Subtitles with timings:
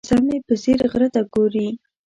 [0.07, 1.67] وزه مې په ځیر غره ته ګوري.